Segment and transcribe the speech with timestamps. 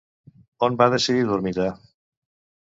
[0.67, 1.71] On va decidir dormitar?